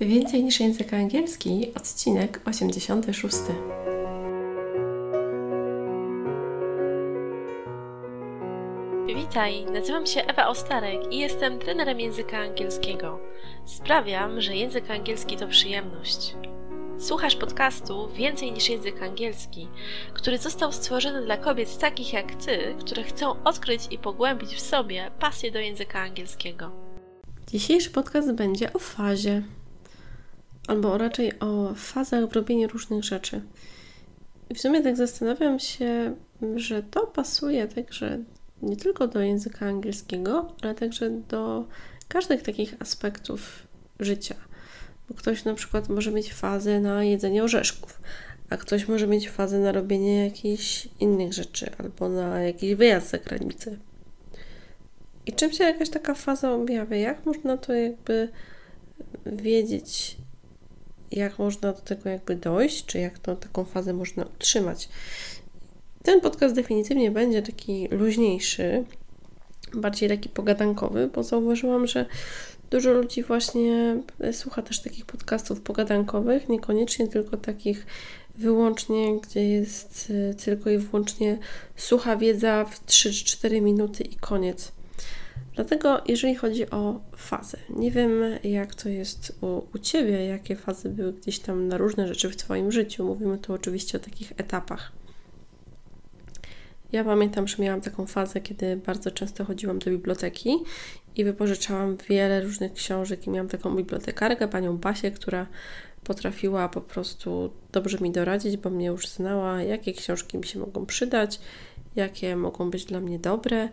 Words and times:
Więcej 0.00 0.44
niż 0.44 0.60
język 0.60 0.94
angielski, 0.94 1.72
odcinek 1.76 2.40
86. 2.44 3.36
Witaj, 9.06 9.64
nazywam 9.64 10.06
się 10.06 10.20
Ewa 10.24 10.48
Ostarek 10.48 11.12
i 11.12 11.18
jestem 11.18 11.58
trenerem 11.58 12.00
języka 12.00 12.38
angielskiego. 12.38 13.20
Sprawiam, 13.64 14.40
że 14.40 14.56
język 14.56 14.90
angielski 14.90 15.36
to 15.36 15.48
przyjemność. 15.48 16.34
Słuchasz 16.98 17.36
podcastu 17.36 18.08
Więcej 18.08 18.52
niż 18.52 18.68
język 18.68 19.02
angielski, 19.02 19.68
który 20.14 20.38
został 20.38 20.72
stworzony 20.72 21.22
dla 21.24 21.36
kobiet 21.36 21.78
takich 21.78 22.12
jak 22.12 22.34
ty, 22.34 22.74
które 22.78 23.02
chcą 23.02 23.42
odkryć 23.44 23.82
i 23.90 23.98
pogłębić 23.98 24.54
w 24.54 24.60
sobie 24.60 25.10
pasję 25.20 25.50
do 25.50 25.58
języka 25.58 26.00
angielskiego. 26.00 26.70
Dzisiejszy 27.48 27.90
podcast 27.90 28.32
będzie 28.32 28.72
o 28.72 28.78
fazie, 28.78 29.42
albo 30.66 30.98
raczej 30.98 31.38
o 31.38 31.74
fazach 31.74 32.28
w 32.28 32.32
robieniu 32.32 32.68
różnych 32.68 33.04
rzeczy. 33.04 33.40
I 34.50 34.54
w 34.54 34.60
sumie 34.60 34.82
tak 34.82 34.96
zastanawiam 34.96 35.58
się, 35.58 36.16
że 36.56 36.82
to 36.82 37.06
pasuje 37.06 37.68
także 37.68 38.18
nie 38.62 38.76
tylko 38.76 39.08
do 39.08 39.20
języka 39.20 39.66
angielskiego, 39.66 40.52
ale 40.62 40.74
także 40.74 41.10
do 41.10 41.64
każdych 42.08 42.42
takich 42.42 42.74
aspektów 42.78 43.66
życia. 44.00 44.34
Bo 45.08 45.14
ktoś 45.14 45.44
na 45.44 45.54
przykład 45.54 45.88
może 45.88 46.10
mieć 46.10 46.34
fazę 46.34 46.80
na 46.80 47.04
jedzenie 47.04 47.44
orzeszków, 47.44 48.00
a 48.50 48.56
ktoś 48.56 48.88
może 48.88 49.06
mieć 49.06 49.30
fazę 49.30 49.58
na 49.58 49.72
robienie 49.72 50.24
jakichś 50.24 50.88
innych 51.00 51.32
rzeczy 51.32 51.70
albo 51.78 52.08
na 52.08 52.40
jakiś 52.40 52.74
wyjazd 52.74 53.10
za 53.10 53.18
granicę. 53.18 53.76
I 55.26 55.32
czym 55.32 55.52
się 55.52 55.64
jakaś 55.64 55.90
taka 55.90 56.14
faza 56.14 56.52
objawia? 56.52 56.96
Jak 56.96 57.26
można 57.26 57.56
to 57.56 57.72
jakby 57.72 58.28
wiedzieć, 59.26 60.16
jak 61.12 61.38
można 61.38 61.72
do 61.72 61.80
tego 61.80 62.10
jakby 62.10 62.36
dojść, 62.36 62.86
czy 62.86 62.98
jak 62.98 63.18
to, 63.18 63.36
taką 63.36 63.64
fazę 63.64 63.92
można 63.92 64.24
utrzymać? 64.24 64.88
Ten 66.02 66.20
podcast 66.20 66.54
definitywnie 66.54 67.10
będzie 67.10 67.42
taki 67.42 67.88
luźniejszy, 67.90 68.84
bardziej 69.74 70.08
taki 70.08 70.28
pogadankowy, 70.28 71.10
bo 71.14 71.22
zauważyłam, 71.22 71.86
że 71.86 72.06
dużo 72.70 72.92
ludzi 72.92 73.22
właśnie 73.22 73.96
słucha 74.32 74.62
też 74.62 74.80
takich 74.80 75.06
podcastów 75.06 75.60
pogadankowych, 75.60 76.48
niekoniecznie 76.48 77.08
tylko 77.08 77.36
takich 77.36 77.86
wyłącznie, 78.34 79.20
gdzie 79.20 79.48
jest 79.48 80.10
y, 80.10 80.34
tylko 80.44 80.70
i 80.70 80.78
wyłącznie 80.78 81.38
sucha 81.76 82.16
wiedza 82.16 82.64
w 82.64 82.86
3-4 82.86 83.62
minuty 83.62 84.04
i 84.04 84.16
koniec. 84.16 84.72
Dlatego, 85.56 86.02
jeżeli 86.06 86.34
chodzi 86.34 86.70
o 86.70 87.00
fazę, 87.16 87.58
nie 87.70 87.90
wiem 87.90 88.10
jak 88.44 88.74
to 88.74 88.88
jest 88.88 89.38
u, 89.40 89.62
u 89.74 89.78
Ciebie, 89.78 90.26
jakie 90.26 90.56
fazy 90.56 90.88
były 90.88 91.12
gdzieś 91.12 91.38
tam 91.38 91.68
na 91.68 91.78
różne 91.78 92.08
rzeczy 92.08 92.30
w 92.30 92.36
Twoim 92.36 92.72
życiu. 92.72 93.04
Mówimy 93.04 93.38
tu 93.38 93.52
oczywiście 93.52 93.98
o 93.98 94.00
takich 94.00 94.32
etapach. 94.36 94.92
Ja 96.92 97.04
pamiętam, 97.04 97.48
że 97.48 97.62
miałam 97.62 97.80
taką 97.80 98.06
fazę, 98.06 98.40
kiedy 98.40 98.76
bardzo 98.76 99.10
często 99.10 99.44
chodziłam 99.44 99.78
do 99.78 99.90
biblioteki 99.90 100.56
i 101.16 101.24
wypożyczałam 101.24 101.96
wiele 102.08 102.42
różnych 102.42 102.72
książek 102.72 103.26
i 103.26 103.30
miałam 103.30 103.48
taką 103.48 103.76
bibliotekarkę, 103.76 104.48
panią 104.48 104.76
Basię, 104.76 105.10
która 105.10 105.46
potrafiła 106.04 106.68
po 106.68 106.80
prostu 106.80 107.50
dobrze 107.72 107.98
mi 107.98 108.10
doradzić, 108.10 108.56
bo 108.56 108.70
mnie 108.70 108.86
już 108.86 109.08
znała, 109.08 109.62
jakie 109.62 109.92
książki 109.92 110.38
mi 110.38 110.44
się 110.44 110.58
mogą 110.58 110.86
przydać, 110.86 111.40
jakie 111.96 112.36
mogą 112.36 112.70
być 112.70 112.84
dla 112.84 113.00
mnie 113.00 113.18
dobre. 113.18 113.68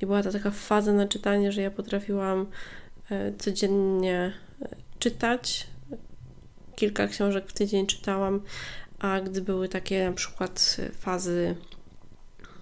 I 0.00 0.06
była 0.06 0.22
to 0.22 0.32
taka 0.32 0.50
faza 0.50 0.92
na 0.92 1.08
czytanie, 1.08 1.52
że 1.52 1.62
ja 1.62 1.70
potrafiłam 1.70 2.46
e, 3.10 3.32
codziennie 3.38 4.32
e, 4.62 4.68
czytać. 4.98 5.66
Kilka 6.76 7.08
książek 7.08 7.44
w 7.48 7.52
tydzień 7.52 7.86
czytałam, 7.86 8.40
a 8.98 9.20
gdy 9.20 9.42
były 9.42 9.68
takie 9.68 10.04
na 10.04 10.12
przykład 10.12 10.76
fazy 10.92 11.54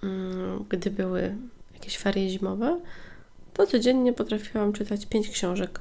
Mm, 0.05 0.65
gdy 0.69 0.91
były 0.91 1.35
jakieś 1.73 1.97
ferie 1.97 2.29
zimowe, 2.29 2.81
to 3.53 3.67
codziennie 3.67 4.13
potrafiłam 4.13 4.73
czytać 4.73 5.05
pięć 5.05 5.29
książek 5.29 5.79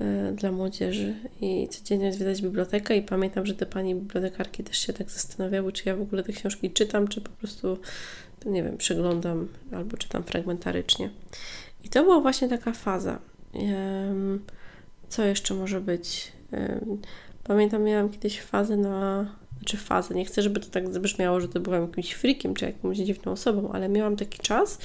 e, 0.00 0.32
dla 0.32 0.52
młodzieży 0.52 1.14
i 1.40 1.68
codziennie 1.68 2.12
zwiedzać 2.12 2.42
bibliotekę 2.42 2.96
i 2.96 3.02
pamiętam, 3.02 3.46
że 3.46 3.54
te 3.54 3.66
pani 3.66 3.94
bibliotekarki 3.94 4.64
też 4.64 4.78
się 4.78 4.92
tak 4.92 5.10
zastanawiały, 5.10 5.72
czy 5.72 5.82
ja 5.86 5.96
w 5.96 6.00
ogóle 6.00 6.22
te 6.22 6.32
książki 6.32 6.70
czytam, 6.70 7.08
czy 7.08 7.20
po 7.20 7.30
prostu, 7.30 7.78
nie 8.46 8.62
wiem, 8.62 8.76
przeglądam 8.76 9.48
albo 9.72 9.96
czytam 9.96 10.22
fragmentarycznie. 10.22 11.10
I 11.84 11.88
to 11.88 12.02
była 12.02 12.20
właśnie 12.20 12.48
taka 12.48 12.72
faza. 12.72 13.18
Co 15.08 15.24
jeszcze 15.24 15.54
może 15.54 15.80
być? 15.80 16.32
Pamiętam, 17.44 17.82
miałam 17.82 18.10
kiedyś 18.10 18.40
fazę 18.40 18.76
na 18.76 19.26
czy 19.64 19.76
fazę. 19.76 20.14
Nie 20.14 20.24
chcę, 20.24 20.42
żeby 20.42 20.60
to 20.60 20.66
tak 20.70 20.92
zabrzmiało, 20.92 21.40
że 21.40 21.48
to 21.48 21.60
byłam 21.60 21.82
jakimś 21.82 22.12
frikiem 22.12 22.54
czy 22.54 22.64
jakąś 22.64 22.96
dziwną 22.96 23.32
osobą, 23.32 23.72
ale 23.72 23.88
miałam 23.88 24.16
taki 24.16 24.38
czas, 24.38 24.78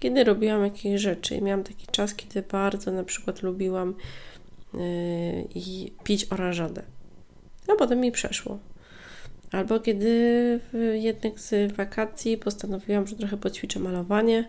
kiedy 0.00 0.24
robiłam 0.24 0.64
jakieś 0.64 1.00
rzeczy. 1.00 1.36
I 1.36 1.42
miałam 1.42 1.64
taki 1.64 1.86
czas, 1.86 2.14
kiedy 2.14 2.42
bardzo 2.42 2.92
na 2.92 3.04
przykład 3.04 3.42
lubiłam 3.42 3.94
yy, 4.74 4.80
pić 6.04 6.32
oranżadę. 6.32 6.82
A 7.68 7.76
potem 7.76 8.00
mi 8.00 8.12
przeszło. 8.12 8.58
Albo 9.52 9.80
kiedy 9.80 10.10
w 10.72 10.92
jednych 10.94 11.40
z 11.40 11.72
wakacji 11.72 12.36
postanowiłam, 12.38 13.06
że 13.06 13.16
trochę 13.16 13.36
poćwiczę 13.36 13.80
malowanie, 13.80 14.48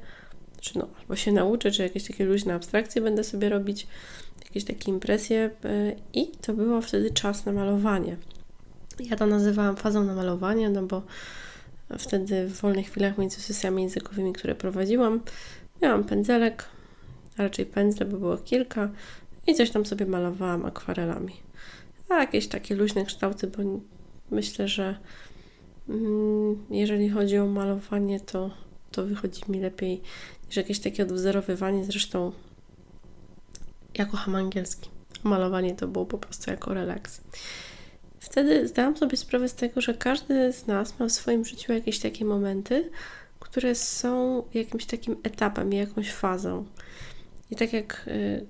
czy 0.61 0.79
no, 0.79 0.87
albo 0.99 1.15
się 1.15 1.31
nauczę, 1.31 1.71
czy 1.71 1.83
jakieś 1.83 2.07
takie 2.07 2.25
luźne 2.25 2.53
abstrakcje 2.53 3.01
będę 3.01 3.23
sobie 3.23 3.49
robić, 3.49 3.87
jakieś 4.45 4.63
takie 4.63 4.91
impresje. 4.91 5.49
Yy, 5.63 5.95
I 6.13 6.27
to 6.27 6.53
było 6.53 6.81
wtedy 6.81 7.11
czas 7.11 7.45
na 7.45 7.51
malowanie. 7.51 8.17
Ja 8.99 9.15
to 9.15 9.25
nazywałam 9.27 9.75
fazą 9.75 10.03
na 10.03 10.15
malowanie, 10.15 10.69
no 10.69 10.83
bo 10.83 11.01
wtedy 11.97 12.47
w 12.47 12.61
wolnych 12.61 12.87
chwilach 12.87 13.17
między 13.17 13.41
sesjami 13.41 13.83
językowymi, 13.83 14.33
które 14.33 14.55
prowadziłam, 14.55 15.21
miałam 15.81 16.03
pędzelek, 16.03 16.65
a 17.37 17.43
raczej 17.43 17.65
pędzle, 17.65 18.05
bo 18.05 18.17
było 18.17 18.37
kilka 18.37 18.89
i 19.47 19.55
coś 19.55 19.69
tam 19.69 19.85
sobie 19.85 20.05
malowałam 20.05 20.65
akwarelami. 20.65 21.33
A 22.09 22.19
jakieś 22.19 22.47
takie 22.47 22.75
luźne 22.75 23.05
kształty, 23.05 23.47
bo 23.47 23.63
myślę, 24.33 24.67
że 24.67 24.97
mm, 25.89 26.65
jeżeli 26.69 27.09
chodzi 27.09 27.37
o 27.37 27.47
malowanie, 27.47 28.19
to, 28.19 28.51
to 28.91 29.05
wychodzi 29.05 29.41
mi 29.49 29.59
lepiej 29.59 30.01
niż 30.47 30.57
jakieś 30.57 30.79
takie 30.79 31.03
odwzorowywanie. 31.03 31.85
Zresztą 31.85 32.31
ja 33.97 34.05
kocham 34.05 34.35
angielski. 34.35 34.89
Malowanie 35.23 35.75
to 35.75 35.87
było 35.87 36.05
po 36.05 36.17
prostu 36.17 36.51
jako 36.51 36.73
relaks 36.73 37.21
wtedy 38.33 38.67
zdałam 38.67 38.97
sobie 38.97 39.17
sprawę 39.17 39.49
z 39.49 39.55
tego, 39.55 39.81
że 39.81 39.93
każdy 39.93 40.53
z 40.53 40.67
nas 40.67 40.99
ma 40.99 41.07
w 41.07 41.11
swoim 41.11 41.45
życiu 41.45 41.73
jakieś 41.73 41.99
takie 41.99 42.25
momenty, 42.25 42.89
które 43.39 43.75
są 43.75 44.43
jakimś 44.53 44.85
takim 44.85 45.17
etapem, 45.23 45.73
jakąś 45.73 46.13
fazą. 46.13 46.65
I 47.51 47.55
tak 47.55 47.73
jak 47.73 48.05
y, 48.07 48.45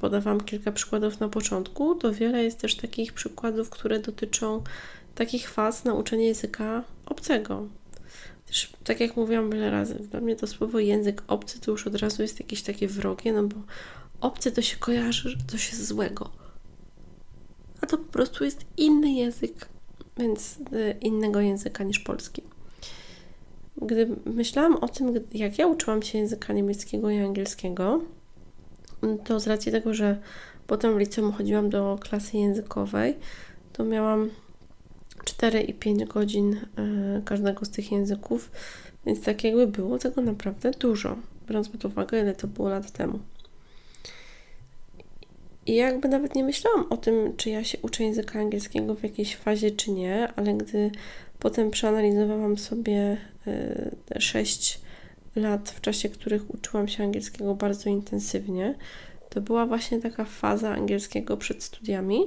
podawałam 0.00 0.40
kilka 0.40 0.72
przykładów 0.72 1.20
na 1.20 1.28
początku, 1.28 1.94
to 1.94 2.12
wiele 2.12 2.44
jest 2.44 2.58
też 2.58 2.76
takich 2.76 3.12
przykładów, 3.12 3.70
które 3.70 3.98
dotyczą 3.98 4.62
takich 5.14 5.50
faz 5.50 5.84
nauczania 5.84 6.24
języka 6.24 6.84
obcego. 7.06 7.66
Też, 8.46 8.72
tak 8.84 9.00
jak 9.00 9.16
mówiłam 9.16 9.50
wiele 9.50 9.70
razy, 9.70 9.94
dla 9.94 10.20
mnie 10.20 10.36
to 10.36 10.46
słowo 10.46 10.78
język 10.78 11.22
obcy 11.28 11.60
to 11.60 11.70
już 11.70 11.86
od 11.86 11.94
razu 11.94 12.22
jest 12.22 12.40
jakieś 12.40 12.62
takie 12.62 12.88
wrogie, 12.88 13.32
no 13.32 13.42
bo 13.42 13.56
obcy 14.20 14.52
to 14.52 14.62
się 14.62 14.76
kojarzy, 14.76 15.36
coś 15.48 15.68
jest 15.68 15.86
złego 15.86 16.40
a 17.80 17.86
to 17.86 17.98
po 17.98 18.12
prostu 18.12 18.44
jest 18.44 18.66
inny 18.76 19.12
język, 19.12 19.68
więc 20.16 20.58
y, 20.72 20.96
innego 21.00 21.40
języka 21.40 21.84
niż 21.84 21.98
polski. 21.98 22.42
Gdy 23.82 24.08
myślałam 24.24 24.76
o 24.76 24.88
tym, 24.88 25.14
jak 25.32 25.58
ja 25.58 25.66
uczyłam 25.66 26.02
się 26.02 26.18
języka 26.18 26.52
niemieckiego 26.52 27.10
i 27.10 27.18
angielskiego, 27.18 28.00
to 29.24 29.40
z 29.40 29.46
racji 29.46 29.72
tego, 29.72 29.94
że 29.94 30.18
potem 30.66 30.94
w 30.94 30.98
liceum 30.98 31.32
chodziłam 31.32 31.70
do 31.70 31.98
klasy 32.00 32.36
językowej, 32.36 33.16
to 33.72 33.84
miałam 33.84 34.30
4 35.24 35.60
i 35.60 35.74
5 35.74 36.04
godzin 36.04 36.52
y, 36.52 37.22
każdego 37.24 37.64
z 37.64 37.70
tych 37.70 37.92
języków, 37.92 38.50
więc 39.06 39.22
tak 39.22 39.44
jakby 39.44 39.66
było 39.66 39.98
tego 39.98 40.22
naprawdę 40.22 40.70
dużo, 40.70 41.16
biorąc 41.48 41.68
pod 41.68 41.84
uwagę, 41.84 42.20
ile 42.20 42.34
to 42.34 42.46
było 42.46 42.68
lat 42.68 42.90
temu. 42.90 43.18
I 45.66 45.74
jakby 45.74 46.08
nawet 46.08 46.34
nie 46.34 46.44
myślałam 46.44 46.86
o 46.90 46.96
tym, 46.96 47.36
czy 47.36 47.50
ja 47.50 47.64
się 47.64 47.78
uczę 47.82 48.04
języka 48.04 48.40
angielskiego 48.40 48.94
w 48.94 49.02
jakiejś 49.02 49.36
fazie, 49.36 49.70
czy 49.70 49.90
nie, 49.90 50.32
ale 50.36 50.54
gdy 50.54 50.90
potem 51.38 51.70
przeanalizowałam 51.70 52.58
sobie 52.58 53.16
te 54.06 54.20
6 54.20 54.80
lat, 55.36 55.70
w 55.70 55.80
czasie 55.80 56.08
których 56.08 56.54
uczyłam 56.54 56.88
się 56.88 57.04
angielskiego 57.04 57.54
bardzo 57.54 57.90
intensywnie, 57.90 58.74
to 59.28 59.40
była 59.40 59.66
właśnie 59.66 60.00
taka 60.00 60.24
faza 60.24 60.70
angielskiego 60.70 61.36
przed 61.36 61.62
studiami, 61.62 62.20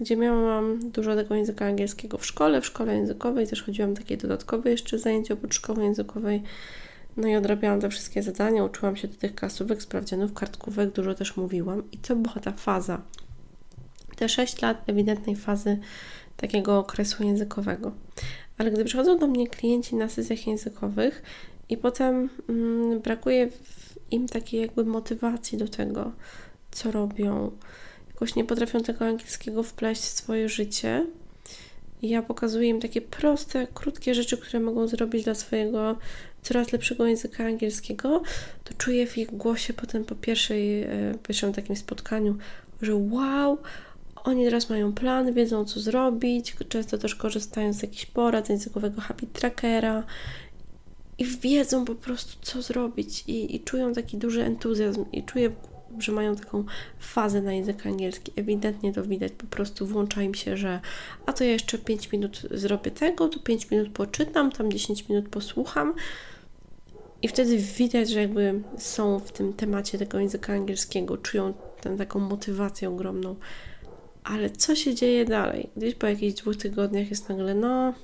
gdzie 0.00 0.16
miałam 0.16 0.90
dużo 0.90 1.16
tego 1.16 1.34
języka 1.34 1.66
angielskiego 1.66 2.18
w 2.18 2.26
szkole, 2.26 2.60
w 2.60 2.66
szkole 2.66 2.94
językowej, 2.94 3.46
też 3.46 3.62
chodziłam 3.62 3.94
takie 3.94 4.16
dodatkowe 4.16 4.70
jeszcze 4.70 4.98
zajęcia 4.98 5.34
oprócz 5.34 5.54
szkoły 5.54 5.84
językowej 5.84 6.42
no 7.18 7.28
i 7.28 7.36
odrabiałam 7.36 7.80
te 7.80 7.88
wszystkie 7.88 8.22
zadania, 8.22 8.64
uczyłam 8.64 8.96
się 8.96 9.08
do 9.08 9.16
tych 9.16 9.34
klasówek, 9.34 9.82
sprawdzianów, 9.82 10.32
kartkówek, 10.32 10.92
dużo 10.92 11.14
też 11.14 11.36
mówiłam 11.36 11.82
i 11.92 11.98
to 11.98 12.16
była 12.16 12.34
ta 12.34 12.52
faza. 12.52 13.02
te 14.16 14.28
6 14.28 14.62
lat 14.62 14.88
ewidentnej 14.88 15.36
fazy 15.36 15.78
takiego 16.36 16.78
okresu 16.78 17.24
językowego. 17.24 17.92
Ale 18.58 18.70
gdy 18.70 18.84
przychodzą 18.84 19.18
do 19.18 19.26
mnie 19.26 19.48
klienci 19.48 19.96
na 19.96 20.08
sesjach 20.08 20.46
językowych 20.46 21.22
i 21.68 21.76
potem 21.76 22.28
mm, 22.48 23.00
brakuje 23.00 23.48
im 24.10 24.28
takiej 24.28 24.60
jakby 24.60 24.84
motywacji 24.84 25.58
do 25.58 25.68
tego, 25.68 26.12
co 26.70 26.90
robią, 26.90 27.50
jakoś 28.08 28.34
nie 28.34 28.44
potrafią 28.44 28.80
tego 28.80 29.04
angielskiego 29.04 29.62
wpleść 29.62 30.02
w 30.02 30.08
swoje 30.08 30.48
życie, 30.48 31.06
i 32.02 32.08
ja 32.08 32.22
pokazuję 32.22 32.68
im 32.68 32.80
takie 32.80 33.00
proste, 33.00 33.66
krótkie 33.74 34.14
rzeczy, 34.14 34.38
które 34.38 34.60
mogą 34.60 34.88
zrobić 34.88 35.24
dla 35.24 35.34
swojego 35.34 35.96
coraz 36.42 36.72
lepszego 36.72 37.06
języka 37.06 37.44
angielskiego, 37.44 38.22
to 38.64 38.74
czuję 38.78 39.06
w 39.06 39.18
ich 39.18 39.30
głosie 39.30 39.72
potem 39.72 40.04
po 40.04 40.14
pierwszej, 40.14 40.82
e, 40.82 41.14
pierwszym 41.28 41.52
takim 41.52 41.76
spotkaniu, 41.76 42.36
że 42.82 42.96
wow, 42.96 43.58
oni 44.24 44.44
teraz 44.44 44.70
mają 44.70 44.92
plan, 44.92 45.32
wiedzą 45.34 45.64
co 45.64 45.80
zrobić, 45.80 46.56
często 46.68 46.98
też 46.98 47.14
korzystają 47.14 47.72
z 47.72 47.82
jakichś 47.82 48.06
porad 48.06 48.48
językowego 48.48 49.00
habit 49.00 49.32
trackera 49.32 50.02
i 51.18 51.24
wiedzą 51.24 51.84
po 51.84 51.94
prostu 51.94 52.38
co 52.42 52.62
zrobić 52.62 53.24
i, 53.26 53.56
i 53.56 53.60
czują 53.60 53.92
taki 53.92 54.16
duży 54.16 54.44
entuzjazm 54.44 55.04
i 55.12 55.22
czuję 55.22 55.50
że 55.98 56.12
mają 56.12 56.36
taką 56.36 56.64
fazę 56.98 57.42
na 57.42 57.52
język 57.52 57.86
angielski. 57.86 58.32
Ewidentnie 58.36 58.92
to 58.92 59.02
widać, 59.02 59.32
po 59.32 59.46
prostu 59.46 59.86
włącza 59.86 60.22
im 60.22 60.34
się, 60.34 60.56
że 60.56 60.80
a 61.26 61.32
to 61.32 61.44
ja 61.44 61.50
jeszcze 61.50 61.78
5 61.78 62.12
minut 62.12 62.42
zrobię 62.50 62.90
tego, 62.90 63.28
tu 63.28 63.40
5 63.40 63.70
minut 63.70 63.88
poczytam, 63.88 64.52
tam 64.52 64.72
10 64.72 65.08
minut 65.08 65.28
posłucham. 65.28 65.94
I 67.22 67.28
wtedy 67.28 67.58
widać, 67.58 68.10
że 68.10 68.20
jakby 68.20 68.62
są 68.78 69.18
w 69.18 69.32
tym 69.32 69.52
temacie 69.52 69.98
tego 69.98 70.18
języka 70.18 70.52
angielskiego, 70.52 71.16
czują 71.16 71.54
tę 71.80 71.96
taką 71.96 72.18
motywację 72.18 72.88
ogromną. 72.88 73.36
Ale 74.24 74.50
co 74.50 74.74
się 74.74 74.94
dzieje 74.94 75.24
dalej? 75.24 75.70
Gdzieś 75.76 75.94
po 75.94 76.06
jakichś 76.06 76.40
dwóch 76.40 76.56
tygodniach 76.56 77.10
jest 77.10 77.28
nagle, 77.28 77.54
no, 77.54 77.94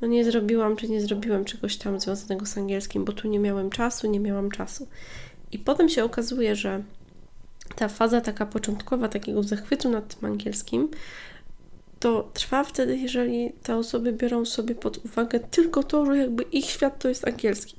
no 0.00 0.08
nie 0.08 0.24
zrobiłam, 0.24 0.76
czy 0.76 0.88
nie 0.88 1.00
zrobiłem 1.00 1.44
czegoś 1.44 1.76
tam 1.76 2.00
związanego 2.00 2.46
z 2.46 2.58
angielskim, 2.58 3.04
bo 3.04 3.12
tu 3.12 3.28
nie 3.28 3.38
miałem 3.38 3.70
czasu, 3.70 4.10
nie 4.10 4.20
miałam 4.20 4.50
czasu. 4.50 4.88
I 5.52 5.58
potem 5.58 5.88
się 5.88 6.04
okazuje, 6.04 6.56
że 6.56 6.82
ta 7.76 7.88
faza 7.88 8.20
taka 8.20 8.46
początkowa, 8.46 9.08
takiego 9.08 9.42
zachwytu 9.42 9.88
nad 9.88 10.16
tym 10.16 10.32
angielskim, 10.32 10.88
to 12.00 12.30
trwa 12.34 12.64
wtedy, 12.64 12.96
jeżeli 12.96 13.52
te 13.62 13.76
osoby 13.76 14.12
biorą 14.12 14.44
sobie 14.44 14.74
pod 14.74 15.04
uwagę 15.04 15.40
tylko 15.40 15.82
to, 15.82 16.06
że 16.06 16.16
jakby 16.16 16.42
ich 16.42 16.64
świat 16.64 16.98
to 16.98 17.08
jest 17.08 17.28
angielski. 17.28 17.76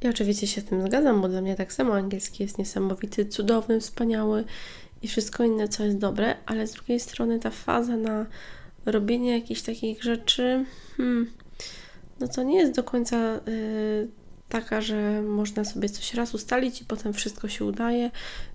Ja 0.00 0.10
oczywiście 0.10 0.46
się 0.46 0.60
z 0.60 0.64
tym 0.64 0.86
zgadzam, 0.86 1.20
bo 1.20 1.28
dla 1.28 1.40
mnie 1.40 1.54
tak 1.56 1.72
samo 1.72 1.94
angielski 1.94 2.42
jest 2.42 2.58
niesamowity, 2.58 3.26
cudowny, 3.26 3.80
wspaniały 3.80 4.44
i 5.02 5.08
wszystko 5.08 5.44
inne, 5.44 5.68
co 5.68 5.84
jest 5.84 5.98
dobre, 5.98 6.36
ale 6.46 6.66
z 6.66 6.72
drugiej 6.72 7.00
strony 7.00 7.38
ta 7.38 7.50
faza 7.50 7.96
na 7.96 8.26
robienie 8.86 9.30
jakichś 9.30 9.62
takich 9.62 10.02
rzeczy, 10.02 10.64
hmm, 10.96 11.30
no 12.20 12.28
to 12.28 12.42
nie 12.42 12.58
jest 12.58 12.72
do 12.72 12.82
końca 12.82 13.40
y, 13.48 14.08
taka, 14.48 14.80
że 14.80 15.22
można 15.22 15.64
sobie 15.64 15.88
coś 15.88 16.14
raz 16.14 16.34
ustalić 16.34 16.82
i 16.82 16.84
potem 16.84 17.12
wszystko 17.12 17.48
się 17.48 17.64
udaje 17.64 18.10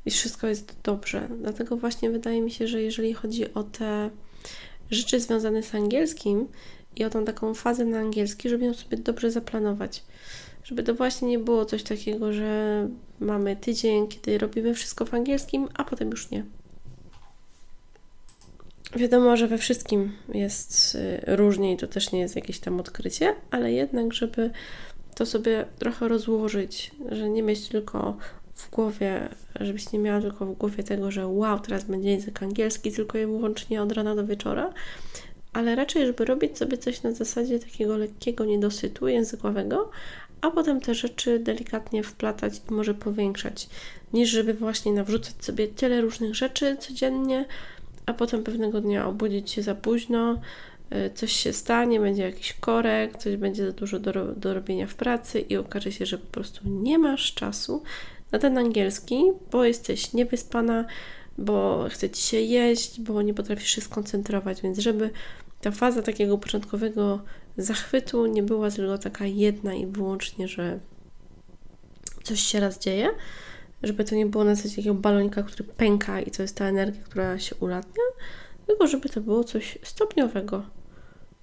i 0.05 0.11
wszystko 0.11 0.47
jest 0.47 0.75
dobrze. 0.83 1.27
Dlatego 1.41 1.77
właśnie 1.77 2.09
wydaje 2.09 2.41
mi 2.41 2.51
się, 2.51 2.67
że 2.67 2.81
jeżeli 2.81 3.13
chodzi 3.13 3.53
o 3.53 3.63
te 3.63 4.09
rzeczy 4.91 5.19
związane 5.19 5.63
z 5.63 5.75
angielskim 5.75 6.47
i 6.95 7.05
o 7.05 7.09
tą 7.09 7.25
taką 7.25 7.53
fazę 7.53 7.85
na 7.85 7.99
angielski, 7.99 8.49
żeby 8.49 8.65
ją 8.65 8.73
sobie 8.73 8.97
dobrze 8.97 9.31
zaplanować. 9.31 10.03
Żeby 10.63 10.83
to 10.83 10.93
właśnie 10.93 11.27
nie 11.27 11.39
było 11.39 11.65
coś 11.65 11.83
takiego, 11.83 12.33
że 12.33 12.89
mamy 13.19 13.55
tydzień, 13.55 14.07
kiedy 14.07 14.37
robimy 14.37 14.73
wszystko 14.73 15.05
w 15.05 15.13
angielskim, 15.13 15.67
a 15.73 15.83
potem 15.83 16.09
już 16.09 16.31
nie. 16.31 16.43
Wiadomo, 18.95 19.37
że 19.37 19.47
we 19.47 19.57
wszystkim 19.57 20.11
jest 20.33 20.95
y, 20.95 21.35
różnie 21.35 21.73
i 21.73 21.77
to 21.77 21.87
też 21.87 22.11
nie 22.11 22.19
jest 22.19 22.35
jakieś 22.35 22.59
tam 22.59 22.79
odkrycie, 22.79 23.35
ale 23.51 23.71
jednak, 23.71 24.13
żeby 24.13 24.51
to 25.15 25.25
sobie 25.25 25.65
trochę 25.79 26.07
rozłożyć, 26.07 26.91
że 27.11 27.29
nie 27.29 27.43
mieć 27.43 27.67
tylko 27.67 28.17
w 28.55 28.69
głowie, 28.69 29.29
żebyś 29.59 29.91
nie 29.91 29.99
miała 29.99 30.21
tylko 30.21 30.45
w 30.45 30.57
głowie 30.57 30.83
tego, 30.83 31.11
że 31.11 31.27
wow, 31.27 31.59
teraz 31.59 31.83
będzie 31.83 32.09
język 32.09 32.43
angielski, 32.43 32.91
tylko 32.91 33.17
i 33.17 33.25
wyłącznie 33.25 33.81
od 33.81 33.91
rana 33.91 34.15
do 34.15 34.25
wieczora, 34.25 34.73
ale 35.53 35.75
raczej, 35.75 36.05
żeby 36.05 36.25
robić 36.25 36.57
sobie 36.57 36.77
coś 36.77 37.03
na 37.03 37.11
zasadzie 37.11 37.59
takiego 37.59 37.97
lekkiego 37.97 38.45
niedosytu 38.45 39.07
językowego, 39.07 39.89
a 40.41 40.51
potem 40.51 40.81
te 40.81 40.95
rzeczy 40.95 41.39
delikatnie 41.39 42.03
wplatać 42.03 42.61
i 42.69 42.73
może 42.73 42.93
powiększać, 42.93 43.69
niż 44.13 44.29
żeby 44.29 44.53
właśnie 44.53 44.91
nawrzucać 44.91 45.33
sobie 45.45 45.67
tyle 45.67 46.01
różnych 46.01 46.35
rzeczy 46.35 46.77
codziennie, 46.79 47.45
a 48.07 48.13
potem 48.13 48.43
pewnego 48.43 48.81
dnia 48.81 49.07
obudzić 49.07 49.51
się 49.51 49.61
za 49.63 49.75
późno, 49.75 50.37
Y, 50.95 51.13
coś 51.13 51.31
się 51.31 51.53
stanie, 51.53 51.99
będzie 51.99 52.23
jakiś 52.23 52.53
korek, 52.53 53.17
coś 53.17 53.35
będzie 53.35 53.65
za 53.65 53.71
dużo 53.71 53.99
do, 53.99 54.35
do 54.35 54.53
robienia 54.53 54.87
w 54.87 54.95
pracy 54.95 55.39
i 55.39 55.57
okaże 55.57 55.91
się, 55.91 56.05
że 56.05 56.17
po 56.17 56.27
prostu 56.27 56.61
nie 56.65 56.99
masz 56.99 57.33
czasu 57.33 57.83
na 58.31 58.39
ten 58.39 58.57
angielski, 58.57 59.23
bo 59.51 59.65
jesteś 59.65 60.13
niewyspana, 60.13 60.85
bo 61.37 61.85
chce 61.89 62.09
ci 62.09 62.21
się 62.21 62.37
jeść, 62.37 63.01
bo 63.01 63.21
nie 63.21 63.33
potrafisz 63.33 63.69
się 63.69 63.81
skoncentrować, 63.81 64.61
więc 64.61 64.79
żeby 64.79 65.09
ta 65.61 65.71
faza 65.71 66.01
takiego 66.01 66.37
początkowego 66.37 67.21
zachwytu 67.57 68.25
nie 68.25 68.43
była 68.43 68.71
tylko 68.71 68.97
taka 68.97 69.25
jedna 69.25 69.73
i 69.73 69.85
wyłącznie, 69.85 70.47
że 70.47 70.79
coś 72.23 72.39
się 72.39 72.59
raz 72.59 72.79
dzieje, 72.79 73.09
żeby 73.83 74.03
to 74.03 74.15
nie 74.15 74.25
było 74.25 74.43
na 74.43 74.55
zasadzie 74.55 74.75
takiego 74.75 74.95
balonika, 74.95 75.43
który 75.43 75.63
pęka 75.63 76.21
i 76.21 76.31
to 76.31 76.41
jest 76.41 76.55
ta 76.55 76.65
energia, 76.65 77.03
która 77.03 77.39
się 77.39 77.55
ulatnia, 77.55 78.03
tylko 78.67 78.87
żeby 78.87 79.09
to 79.09 79.21
było 79.21 79.43
coś 79.43 79.77
stopniowego, 79.83 80.63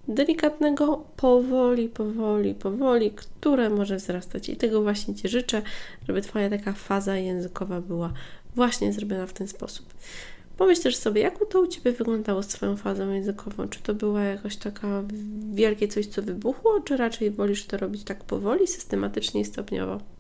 delikatnego, 0.09 1.05
powoli, 1.17 1.89
powoli, 1.89 2.55
powoli, 2.55 3.11
które 3.11 3.71
może 3.71 3.97
wzrastać. 3.97 4.49
I 4.49 4.57
tego 4.57 4.83
właśnie 4.83 5.15
Ci 5.15 5.29
życzę, 5.29 5.63
żeby 6.09 6.23
Twoja 6.23 6.51
taka 6.51 6.73
faza 6.73 7.17
językowa 7.17 7.81
była 7.81 8.13
właśnie 8.55 8.93
zrobiona 8.93 9.27
w 9.27 9.33
ten 9.33 9.49
sposób. 9.49 9.95
Pomyśl 10.57 10.83
też 10.83 10.97
sobie, 10.97 11.21
jak 11.21 11.39
to 11.51 11.61
u 11.61 11.67
Ciebie 11.67 11.93
wyglądało 11.93 12.43
z 12.43 12.49
Twoją 12.49 12.77
fazą 12.77 13.13
językową? 13.13 13.69
Czy 13.69 13.83
to 13.83 13.95
była 13.95 14.23
jakaś 14.23 14.57
taka 14.57 15.03
wielkie 15.55 15.89
coś, 15.89 16.07
co 16.07 16.23
wybuchło, 16.23 16.81
czy 16.81 16.97
raczej 16.97 17.31
wolisz 17.31 17.67
to 17.67 17.77
robić 17.77 18.05
tak 18.05 18.25
powoli, 18.25 18.67
systematycznie 18.67 19.41
i 19.41 19.45
stopniowo? 19.45 20.14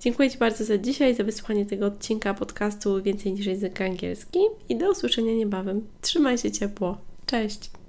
Dziękuję 0.00 0.30
Ci 0.30 0.38
bardzo 0.38 0.64
za 0.64 0.78
dzisiaj, 0.78 1.14
za 1.14 1.24
wysłuchanie 1.24 1.66
tego 1.66 1.86
odcinka 1.86 2.34
podcastu 2.34 3.02
Więcej 3.02 3.32
niż 3.32 3.46
język 3.46 3.80
angielski 3.80 4.38
i 4.68 4.76
do 4.76 4.90
usłyszenia 4.90 5.32
niebawem. 5.32 5.86
Trzymaj 6.00 6.38
się 6.38 6.50
ciepło. 6.50 6.98
Cześć! 7.26 7.81